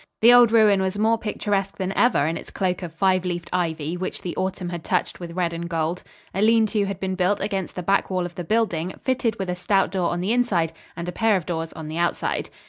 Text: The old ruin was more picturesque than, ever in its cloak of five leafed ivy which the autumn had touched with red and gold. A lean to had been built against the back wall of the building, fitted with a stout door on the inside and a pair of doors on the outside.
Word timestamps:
The 0.23 0.33
old 0.33 0.51
ruin 0.51 0.81
was 0.81 0.97
more 0.97 1.19
picturesque 1.19 1.77
than, 1.77 1.93
ever 1.95 2.25
in 2.25 2.35
its 2.35 2.49
cloak 2.49 2.81
of 2.81 2.91
five 2.91 3.23
leafed 3.23 3.51
ivy 3.53 3.95
which 3.95 4.23
the 4.23 4.35
autumn 4.35 4.69
had 4.69 4.83
touched 4.83 5.19
with 5.19 5.33
red 5.33 5.53
and 5.53 5.69
gold. 5.69 6.01
A 6.33 6.41
lean 6.41 6.65
to 6.73 6.85
had 6.87 6.99
been 6.99 7.13
built 7.13 7.39
against 7.39 7.75
the 7.75 7.83
back 7.83 8.09
wall 8.09 8.25
of 8.25 8.33
the 8.33 8.43
building, 8.43 8.95
fitted 9.03 9.37
with 9.37 9.47
a 9.47 9.55
stout 9.55 9.91
door 9.91 10.09
on 10.09 10.19
the 10.19 10.33
inside 10.33 10.73
and 10.97 11.07
a 11.07 11.11
pair 11.11 11.35
of 11.37 11.45
doors 11.45 11.71
on 11.73 11.87
the 11.87 11.99
outside. 11.99 12.49